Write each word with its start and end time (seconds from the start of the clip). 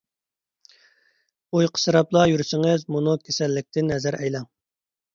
ئۇيقۇسىراپلا 1.59 2.25
يۈرسىڭىز 2.33 2.89
مۇنۇ 2.97 3.17
كېسەللىكتىن 3.29 3.99
ھەزەر 3.99 4.23
ئەيلەڭ. 4.23 4.53